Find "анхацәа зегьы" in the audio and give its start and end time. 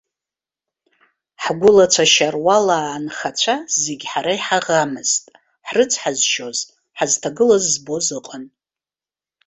2.95-4.07